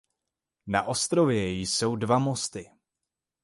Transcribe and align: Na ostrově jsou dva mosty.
Na 0.67 0.83
ostrově 0.83 1.49
jsou 1.61 1.95
dva 1.95 2.19
mosty. 2.19 2.69